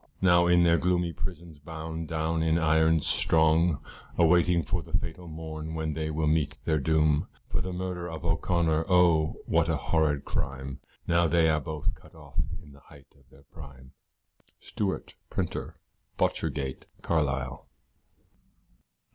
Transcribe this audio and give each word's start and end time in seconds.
Now 0.19 0.47
in 0.47 0.63
their 0.63 0.79
gloomy 0.79 1.13
prisons 1.13 1.59
bound 1.59 2.07
down 2.07 2.41
in 2.41 2.57
irons 2.57 3.05
strong, 3.05 3.83
Awaiting 4.17 4.63
for 4.63 4.81
the 4.81 4.97
fatal 4.97 5.27
morn 5.27 5.75
when 5.75 5.93
they 5.93 6.09
will 6.09 6.25
meet 6.25 6.57
their 6.65 6.79
doom, 6.79 7.27
For 7.47 7.61
the 7.61 7.71
murder 7.71 8.09
of 8.09 8.25
O'Connor 8.25 8.85
oh! 8.89 9.41
what 9.45 9.69
a 9.69 9.77
horrid 9.77 10.25
crime, 10.25 10.79
Now 11.05 11.27
they 11.27 11.49
are 11.49 11.61
both 11.61 11.93
cut 11.93 12.15
off 12.15 12.39
in 12.63 12.71
the 12.71 12.79
height 12.79 13.13
of 13.15 13.29
their 13.29 13.43
prime. 13.43 13.91
Stewart, 14.59 15.13
Printer, 15.29 15.75
Botchergate, 16.17 16.87
Carlisle. 17.03 17.67